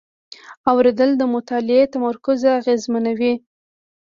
اورېدل 0.71 1.09
د 1.17 1.23
مطالعې 1.33 1.83
تمرکز 1.93 2.39
اغېزمنوي. 2.59 3.33